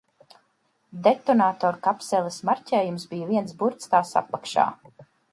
[1.07, 4.65] Detonatorkapseles marķējums bija viens burts tās apakšā.